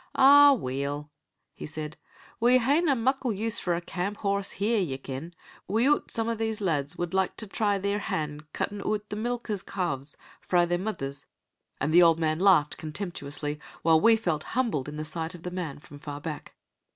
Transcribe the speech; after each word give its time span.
"Ah, 0.15 0.53
weel," 0.53 1.11
he 1.53 1.67
said, 1.67 1.95
"we 2.39 2.57
hae'na 2.57 2.95
muckle 2.97 3.31
use 3.31 3.59
for 3.59 3.75
a 3.75 3.81
camp 3.81 4.17
horrse 4.17 4.53
here, 4.53 4.79
ye 4.79 4.97
ken; 4.97 5.31
wi'oot 5.69 6.09
some 6.09 6.27
of 6.27 6.39
these 6.39 6.59
lads 6.59 6.97
wad 6.97 7.13
like 7.13 7.37
to 7.37 7.45
try 7.45 7.79
theer 7.79 7.99
han' 7.99 8.41
cuttin' 8.51 8.81
oot 8.83 9.07
the 9.11 9.15
milkers' 9.15 9.61
cawves 9.61 10.17
frae 10.39 10.65
their 10.65 10.79
mithers." 10.79 11.27
And 11.79 11.93
the 11.93 12.01
old 12.01 12.19
man 12.19 12.39
laughed 12.39 12.77
contemptuously, 12.79 13.59
while 13.83 14.01
we 14.01 14.15
felt 14.15 14.41
humbled 14.57 14.89
in 14.89 14.97
the 14.97 15.05
sight 15.05 15.35
of 15.35 15.43
the 15.43 15.51
man 15.51 15.77
from 15.77 15.99
far 15.99 16.19
back. 16.19 16.55